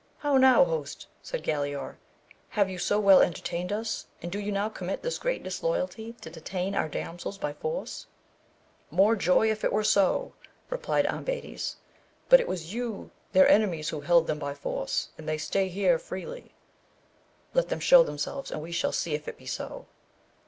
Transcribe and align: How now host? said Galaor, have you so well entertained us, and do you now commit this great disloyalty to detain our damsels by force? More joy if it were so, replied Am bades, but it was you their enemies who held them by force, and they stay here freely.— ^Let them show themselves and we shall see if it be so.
How 0.17 0.35
now 0.37 0.65
host? 0.65 1.05
said 1.21 1.43
Galaor, 1.43 1.97
have 2.49 2.71
you 2.71 2.79
so 2.79 2.99
well 2.99 3.21
entertained 3.21 3.71
us, 3.71 4.07
and 4.19 4.31
do 4.31 4.39
you 4.39 4.51
now 4.51 4.67
commit 4.67 5.03
this 5.03 5.19
great 5.19 5.43
disloyalty 5.43 6.13
to 6.21 6.29
detain 6.31 6.73
our 6.73 6.89
damsels 6.89 7.37
by 7.37 7.53
force? 7.53 8.07
More 8.89 9.15
joy 9.15 9.51
if 9.51 9.63
it 9.63 9.71
were 9.71 9.83
so, 9.83 10.33
replied 10.71 11.05
Am 11.05 11.23
bades, 11.23 11.75
but 12.29 12.39
it 12.39 12.47
was 12.47 12.73
you 12.73 13.11
their 13.33 13.47
enemies 13.47 13.89
who 13.89 14.01
held 14.01 14.25
them 14.25 14.39
by 14.39 14.55
force, 14.55 15.09
and 15.19 15.29
they 15.29 15.37
stay 15.37 15.67
here 15.67 15.99
freely.— 15.99 16.55
^Let 17.55 17.67
them 17.67 17.79
show 17.79 18.01
themselves 18.01 18.49
and 18.49 18.59
we 18.59 18.71
shall 18.71 18.91
see 18.91 19.13
if 19.13 19.27
it 19.27 19.37
be 19.37 19.45
so. 19.45 19.85